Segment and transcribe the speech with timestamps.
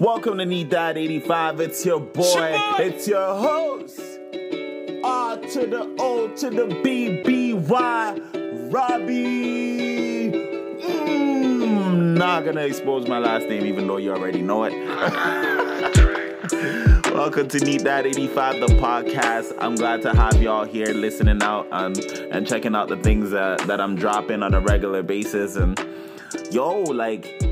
[0.00, 1.60] Welcome to Need That 85.
[1.60, 2.56] It's your boy.
[2.78, 4.00] It's your host.
[5.04, 8.18] R to the O to the B B Y.
[8.70, 10.30] Robbie.
[10.80, 14.72] Mm, not gonna expose my last name, even though you already know it.
[17.12, 19.52] Welcome to Need That 85, the podcast.
[19.58, 21.98] I'm glad to have y'all here listening out and,
[22.32, 25.56] and checking out the things that, that I'm dropping on a regular basis.
[25.56, 25.78] And
[26.50, 27.49] yo, like,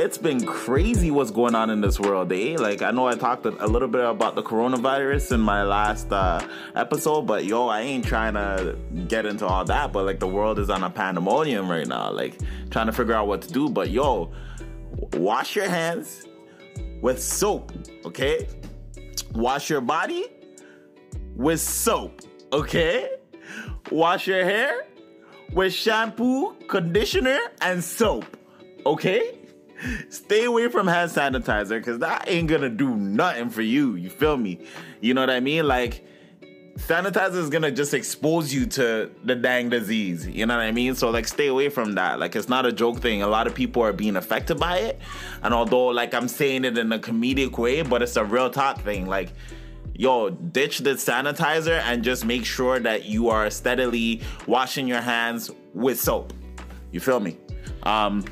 [0.00, 2.56] it's been crazy what's going on in this world, eh?
[2.58, 6.40] Like, I know I talked a little bit about the coronavirus in my last uh,
[6.74, 9.92] episode, but yo, I ain't trying to get into all that.
[9.92, 12.38] But like, the world is on a pandemonium right now, like,
[12.70, 13.68] trying to figure out what to do.
[13.68, 14.32] But yo,
[15.12, 16.26] wash your hands
[17.02, 17.70] with soap,
[18.06, 18.48] okay?
[19.34, 20.24] Wash your body
[21.36, 22.22] with soap,
[22.54, 23.16] okay?
[23.90, 24.86] Wash your hair
[25.52, 28.24] with shampoo, conditioner, and soap,
[28.86, 29.36] okay?
[30.08, 33.94] Stay away from hand sanitizer because that ain't gonna do nothing for you.
[33.96, 34.60] You feel me?
[35.00, 35.66] You know what I mean?
[35.66, 36.04] Like,
[36.80, 40.26] sanitizer is gonna just expose you to the dang disease.
[40.26, 40.94] You know what I mean?
[40.94, 42.18] So like stay away from that.
[42.18, 43.22] Like it's not a joke thing.
[43.22, 45.00] A lot of people are being affected by it.
[45.42, 48.80] And although like I'm saying it in a comedic way, but it's a real talk
[48.80, 49.06] thing.
[49.06, 49.32] Like
[49.94, 55.50] yo, ditch the sanitizer and just make sure that you are steadily washing your hands
[55.74, 56.32] with soap.
[56.92, 57.36] You feel me?
[57.82, 58.24] Um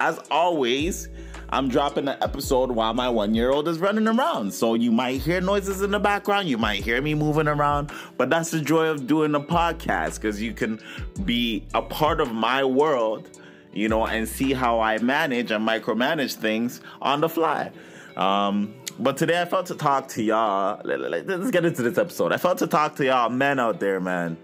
[0.00, 1.08] as always,
[1.50, 4.54] I'm dropping an episode while my one year old is running around.
[4.54, 8.30] So you might hear noises in the background, you might hear me moving around, but
[8.30, 10.80] that's the joy of doing a podcast because you can
[11.24, 13.28] be a part of my world,
[13.72, 17.70] you know, and see how I manage and micromanage things on the fly.
[18.16, 20.80] Um, but today I felt to talk to y'all.
[20.84, 22.32] Let's get into this episode.
[22.32, 24.36] I felt to talk to y'all men out there, man.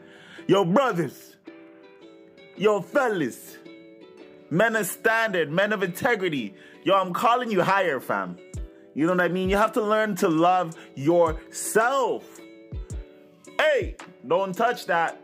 [0.47, 1.37] Yo, brothers.
[2.56, 3.59] Yo, fellas
[4.50, 6.55] men of standard, men of integrity.
[6.84, 8.36] Yo, I'm calling you higher, fam.
[8.94, 9.50] You know what I mean?
[9.50, 12.25] You have to learn to love yourself.
[13.61, 15.21] Hey, don't touch that.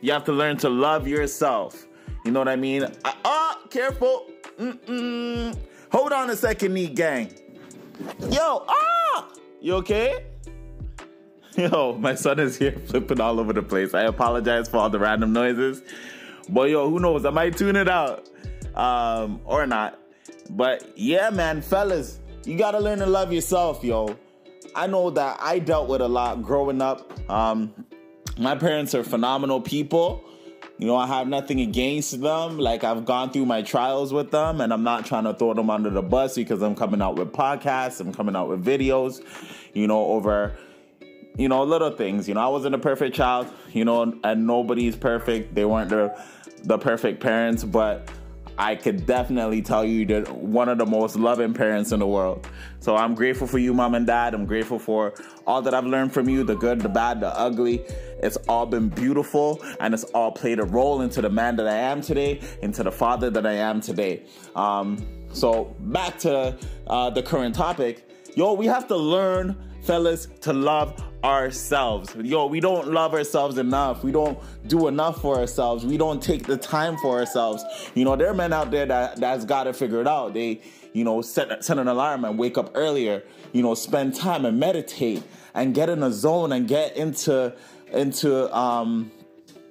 [0.00, 1.86] You have to learn to love yourself.
[2.24, 2.86] You know what I mean?
[3.04, 4.26] Ah, uh, careful.
[4.58, 5.56] Mm-mm.
[5.90, 7.32] Hold on a second, neat gang.
[8.30, 9.28] Yo, ah,
[9.60, 10.26] you okay?
[11.56, 13.94] Yo, my son is here flipping all over the place.
[13.94, 15.82] I apologize for all the random noises.
[16.48, 17.24] But yo, who knows?
[17.24, 18.28] I might tune it out
[18.74, 19.98] um, or not.
[20.50, 24.16] But yeah, man, fellas, you gotta learn to love yourself, yo.
[24.74, 27.10] I know that I dealt with a lot growing up.
[27.30, 27.72] Um,
[28.38, 30.22] my parents are phenomenal people.
[30.78, 32.58] You know, I have nothing against them.
[32.58, 35.70] Like, I've gone through my trials with them, and I'm not trying to throw them
[35.70, 39.22] under the bus because I'm coming out with podcasts, I'm coming out with videos,
[39.72, 40.54] you know, over,
[41.38, 42.28] you know, little things.
[42.28, 45.54] You know, I wasn't a perfect child, you know, and nobody's perfect.
[45.54, 46.14] They weren't the,
[46.64, 48.10] the perfect parents, but
[48.58, 52.48] I could definitely tell you that one of the most loving parents in the world.
[52.80, 54.32] So I'm grateful for you, mom and dad.
[54.32, 55.14] I'm grateful for
[55.46, 57.84] all that I've learned from you the good, the bad, the ugly.
[58.22, 61.76] It's all been beautiful and it's all played a role into the man that I
[61.76, 64.24] am today, into the father that I am today.
[64.54, 66.56] Um, so back to
[66.86, 68.08] uh, the current topic.
[68.34, 72.14] Yo, we have to learn, fellas, to love ourselves.
[72.16, 74.02] Yo, we don't love ourselves enough.
[74.02, 75.84] We don't do enough for ourselves.
[75.84, 77.64] We don't take the time for ourselves.
[77.94, 80.34] You know, there are men out there that that's got it out.
[80.34, 80.60] They,
[80.92, 83.22] you know, set set an alarm and wake up earlier.
[83.52, 85.22] You know, spend time and meditate
[85.54, 87.54] and get in a zone and get into
[87.92, 89.10] into um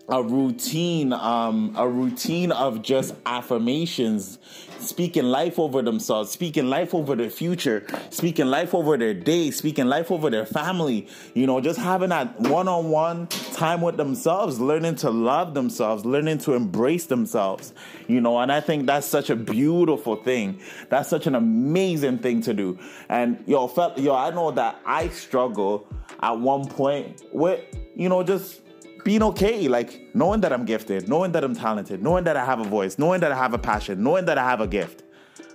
[0.09, 4.37] a routine um a routine of just affirmations
[4.79, 9.87] speaking life over themselves speaking life over their future speaking life over their day speaking
[9.87, 15.09] life over their family you know just having that one-on-one time with themselves learning to
[15.09, 17.73] love themselves learning to embrace themselves
[18.07, 20.59] you know and i think that's such a beautiful thing.
[20.89, 22.79] That's such an amazing thing to do.
[23.09, 25.87] And yo felt yo i know that i struggle
[26.21, 27.61] at one point with
[27.95, 28.61] you know just
[29.05, 32.59] being okay, like knowing that I'm gifted, knowing that I'm talented, knowing that I have
[32.59, 35.03] a voice, knowing that I have a passion, knowing that I have a gift,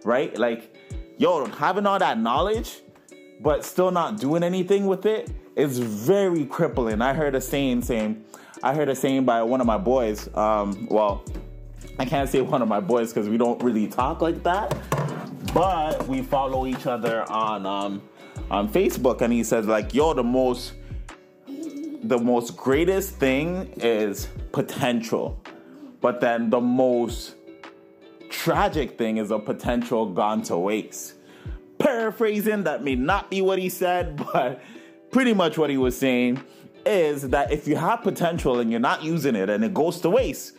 [0.04, 0.34] right?
[0.38, 0.74] Like,
[1.18, 2.80] yo, having all that knowledge,
[3.40, 7.02] but still not doing anything with it is very crippling.
[7.02, 8.24] I heard a saying saying,
[8.62, 10.32] I heard a saying by one of my boys.
[10.36, 11.24] Um, well,
[11.98, 14.76] I can't say one of my boys because we don't really talk like that,
[15.52, 18.00] but we follow each other on um,
[18.48, 20.74] on Facebook, and he says like, yo, the most
[22.02, 25.40] the most greatest thing is potential,
[26.00, 27.36] but then the most
[28.30, 31.14] tragic thing is a potential gone to waste.
[31.78, 34.62] Paraphrasing, that may not be what he said, but
[35.10, 36.42] pretty much what he was saying
[36.86, 40.08] is that if you have potential and you're not using it and it goes to
[40.08, 40.56] waste,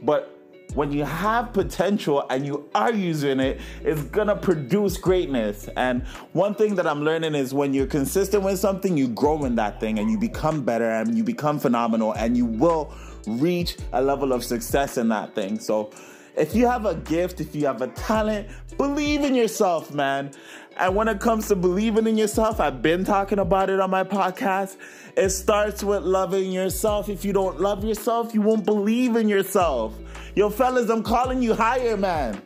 [0.00, 0.37] but
[0.74, 5.68] when you have potential and you are using it, it's gonna produce greatness.
[5.76, 9.56] And one thing that I'm learning is when you're consistent with something, you grow in
[9.56, 12.92] that thing and you become better and you become phenomenal and you will
[13.26, 15.58] reach a level of success in that thing.
[15.58, 15.90] So
[16.36, 20.30] if you have a gift, if you have a talent, believe in yourself, man.
[20.76, 24.04] And when it comes to believing in yourself, I've been talking about it on my
[24.04, 24.76] podcast.
[25.16, 27.08] It starts with loving yourself.
[27.08, 29.98] If you don't love yourself, you won't believe in yourself.
[30.38, 32.40] Yo, fellas, I'm calling you higher, man.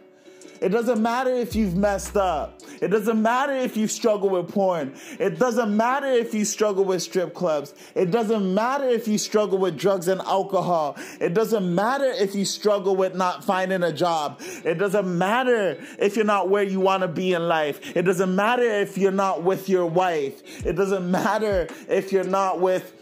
[0.63, 2.63] It doesn't matter if you've messed up.
[2.81, 4.95] It doesn't matter if you struggle with porn.
[5.21, 7.75] It doesn't matter if you struggle with strip clubs.
[7.95, 10.97] It doesn't matter if you struggle with drugs and alcohol.
[11.21, 14.41] It doesn't matter if you struggle with not finding a job.
[14.65, 17.95] It doesn't matter if you're not where you want to be in life.
[17.95, 20.65] It doesn't matter if you're not with your wife.
[20.65, 23.02] It doesn't matter if you're not with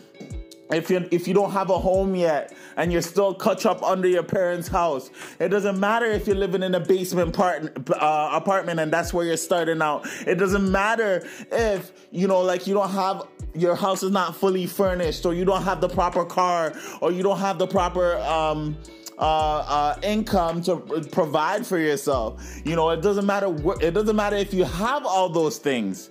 [0.73, 4.09] if you if you don't have a home yet and you're still cut up under
[4.09, 8.81] your parents' house, it doesn't matter if you're living in a basement part, uh, apartment
[8.81, 10.07] and that's where you're starting out.
[10.27, 14.67] It doesn't matter if you know, like you don't have your house is not fully
[14.67, 18.19] furnished, or you don't have the proper car, or you don't have the proper.
[18.19, 18.77] Um,
[19.19, 20.77] uh, uh, income to
[21.13, 22.43] provide for yourself.
[22.65, 23.49] You know, it doesn't matter.
[23.49, 26.09] Wh- it doesn't matter if you have all those things.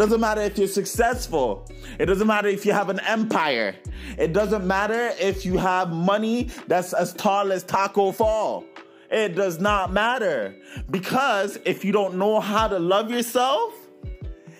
[0.00, 1.68] Doesn't matter if you're successful.
[1.98, 3.76] It doesn't matter if you have an empire.
[4.16, 8.64] It doesn't matter if you have money that's as tall as Tacko Fall.
[9.10, 10.56] It does not matter.
[10.90, 13.74] Because if you don't know how to love yourself,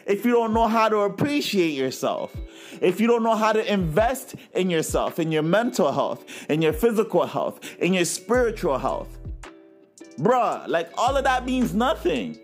[0.05, 2.37] if you don't know how to appreciate yourself,
[2.83, 6.75] if you don't know how to invest in yourself, in your mental health, in your
[6.75, 9.19] physical health, in your spiritual health,
[10.19, 12.39] bruh, like all of that means nothing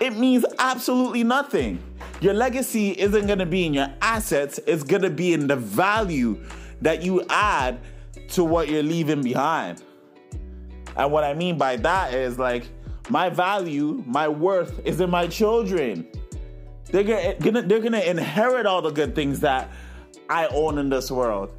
[0.00, 1.82] it means absolutely nothing.
[2.20, 6.42] Your legacy isn't to be in your assets, it's to be in the value
[6.82, 7.80] that you add
[8.28, 9.82] to what you're leaving behind.
[10.96, 12.64] And what I mean by that is like
[13.08, 16.06] my value, my worth is in my children.
[16.86, 19.70] They're gonna, they're gonna inherit all the good things that
[20.28, 21.50] I own in this world.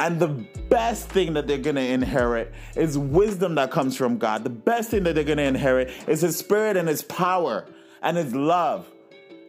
[0.00, 0.28] And the
[0.70, 4.44] best thing that they're gonna inherit is wisdom that comes from God.
[4.44, 7.66] The best thing that they're gonna inherit is His Spirit and His power
[8.00, 8.90] and His love.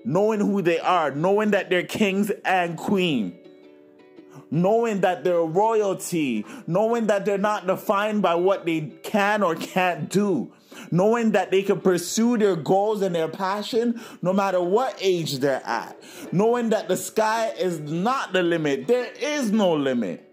[0.04, 3.40] Knowing who they are, knowing that they're kings and queen,
[4.50, 10.10] knowing that they're royalty, knowing that they're not defined by what they can or can't
[10.10, 10.52] do,
[10.92, 15.66] knowing that they can pursue their goals and their passion no matter what age they're
[15.66, 15.98] at,
[16.34, 20.28] knowing that the sky is not the limit, there is no limit.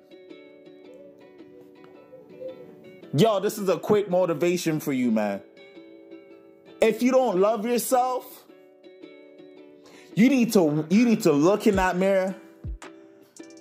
[3.14, 5.40] Yo, this is a quick motivation for you, man.
[6.80, 8.44] If you don't love yourself,
[10.14, 12.34] you need to you need to look in that mirror,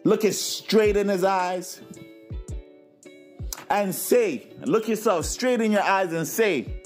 [0.04, 1.82] look it straight in his eyes,
[3.70, 6.82] and say, look yourself straight in your eyes and say,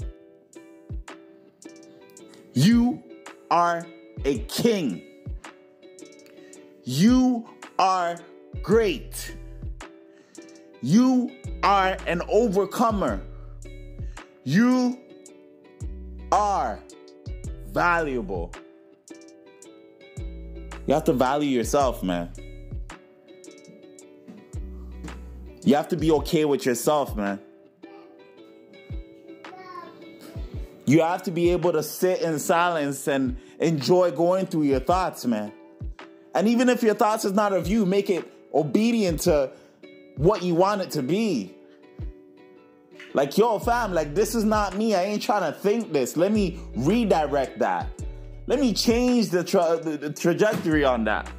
[2.53, 3.01] You
[3.49, 3.87] are
[4.23, 5.01] a king.
[6.83, 7.47] You
[7.79, 8.17] are
[8.61, 9.35] great.
[10.81, 11.31] You
[11.61, 13.21] are an overcomer.
[14.43, 14.99] You
[16.31, 16.79] are
[17.67, 18.51] valuable.
[20.87, 22.31] You have to value yourself, man.
[25.63, 27.39] You have to be okay with yourself, man.
[30.87, 35.25] You have to be able to sit in silence and enjoy going through your thoughts,
[35.25, 35.53] man.
[36.33, 39.51] And even if your thoughts is not of you, make it obedient to
[40.17, 41.55] what you want it to be.
[43.13, 44.95] Like, yo, fam, like, this is not me.
[44.95, 46.15] I ain't trying to think this.
[46.15, 47.87] Let me redirect that.
[48.47, 51.29] Let me change the, tra- the, trajectory on that.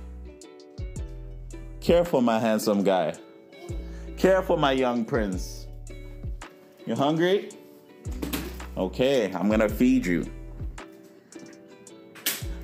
[1.80, 3.14] Careful, my handsome guy.
[4.16, 5.66] Careful, my young prince.
[6.86, 7.50] You hungry?
[8.76, 10.24] Okay, I'm gonna feed you.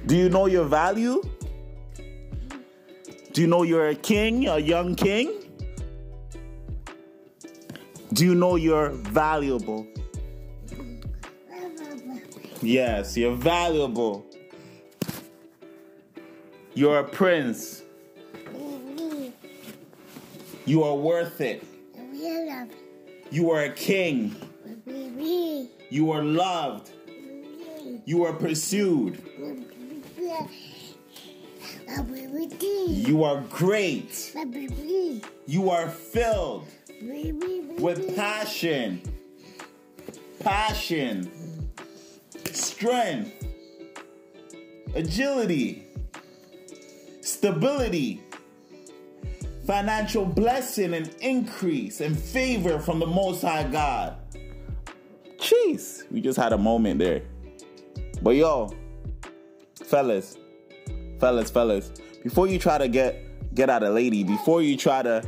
[0.07, 1.23] Do you know your value?
[3.33, 5.48] Do you know you're a king, a young king?
[8.13, 9.87] Do you know you're valuable?
[12.63, 14.25] Yes, you're valuable.
[16.75, 17.83] You're a prince.
[20.65, 21.65] You are worth it.
[23.31, 24.35] You are a king.
[25.91, 26.91] You are loved.
[28.07, 29.23] You are pursued.
[32.89, 34.35] You are great.
[35.47, 36.67] You are filled
[37.01, 39.03] with passion,
[40.41, 41.31] passion,
[42.53, 43.33] strength,
[44.95, 45.87] agility,
[47.21, 48.23] stability,
[49.67, 54.17] financial blessing and increase and favor from the Most High God.
[55.37, 57.23] Jeez, we just had a moment there.
[58.23, 58.75] But yo,
[59.85, 60.37] fellas,
[61.21, 61.93] fellas, fellas,
[62.25, 65.23] before you try to get get at a lady, before you try to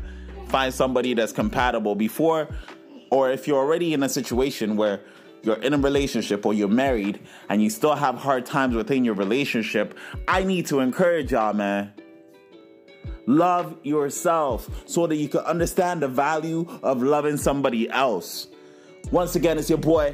[0.50, 2.49] find somebody that's compatible, before
[3.11, 5.00] or if you're already in a situation where
[5.42, 9.14] you're in a relationship or you're married and you still have hard times within your
[9.14, 9.97] relationship,
[10.28, 11.92] I need to encourage y'all, man.
[13.26, 18.49] Love yourself so that you can understand the value of loving somebody else.
[19.11, 20.12] Once again, it's your boy,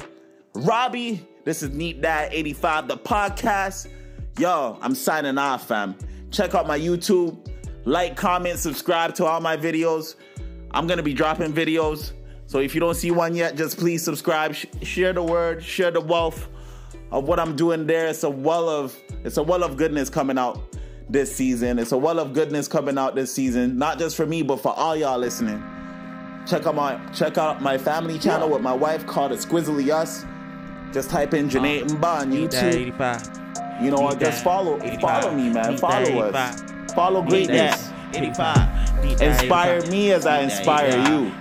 [0.53, 1.25] Robbie.
[1.45, 3.87] This is Neat Dad 85, the podcast.
[4.37, 5.95] Yo, I'm signing off, fam.
[6.31, 7.37] Check out my YouTube.
[7.87, 10.15] Like, comment, subscribe to all my videos.
[10.71, 12.11] I'm gonna be dropping videos.
[12.45, 15.89] So if you don't see one yet, just please subscribe, sh- share the word, share
[15.89, 16.49] the wealth
[17.13, 18.07] of what I'm doing there.
[18.07, 20.77] It's a well of it's a well of goodness coming out
[21.09, 21.79] this season.
[21.79, 24.73] It's a well of goodness coming out this season, not just for me, but for
[24.73, 25.63] all y'all listening.
[26.45, 30.25] Check out my check out my family channel with my wife called Exquisitely Us.
[30.91, 33.81] Just type in Janae Mba on YouTube.
[33.81, 34.19] You know, what?
[34.19, 35.77] just follow follow me, man.
[35.77, 36.73] Follow us.
[36.97, 37.91] Follow greatness.
[38.15, 39.21] 85.
[39.21, 41.31] Inspire me as I inspire you.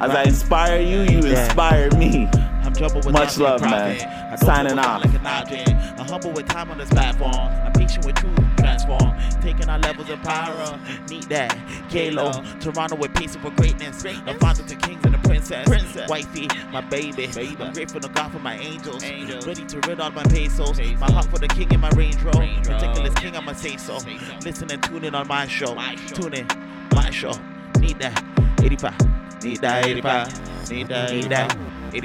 [0.00, 2.26] As I inspire you, you inspire me.
[2.32, 4.38] I'm with Much love, man.
[4.38, 5.04] Signing off.
[5.04, 7.34] Like I'm humble with time on this platform.
[7.34, 9.14] I'm patient with truth, transform.
[9.42, 10.80] Taking our levels of power.
[11.10, 11.54] Need that.
[11.90, 12.32] Kalo.
[12.60, 14.02] Toronto with pacing for greatness.
[14.02, 15.68] The father to kings and the princess.
[15.68, 16.10] princess.
[16.10, 17.26] Wifey, my baby.
[17.28, 17.56] baby.
[17.60, 19.02] I'm grateful to God for my angels.
[19.04, 19.46] angels.
[19.46, 20.78] Ready to rid all my pesos.
[20.78, 21.00] pesos.
[21.00, 22.40] My heart for the king in my Range Rover.
[22.40, 23.98] Ridiculous king, I'ma say so.
[24.44, 25.74] Listen and tune in on my show.
[25.74, 26.14] My show.
[26.14, 26.46] Tune in.
[26.94, 27.32] My show.
[27.78, 28.22] Need that.
[28.62, 29.44] 85.
[29.44, 30.70] Need that 85.
[30.70, 31.96] Need that 85.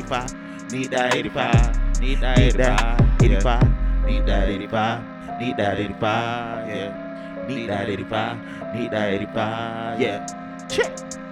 [0.71, 2.01] Need that 85.
[2.01, 3.21] Need that 85.
[3.21, 4.05] 85.
[4.05, 5.39] Need that 85.
[5.39, 6.67] Need that 85.
[6.67, 7.45] Yeah.
[7.47, 8.75] Need that 85.
[8.75, 9.99] Need that 85.
[9.99, 10.67] Yeah.
[10.69, 11.22] Check.